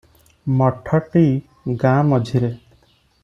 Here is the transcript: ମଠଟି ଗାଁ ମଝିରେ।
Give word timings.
ମଠଟି 0.61 1.23
ଗାଁ 1.83 2.01
ମଝିରେ। 2.13 2.53